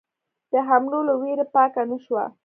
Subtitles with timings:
[0.51, 2.23] د حملو له وېرې پاکه نه شوه.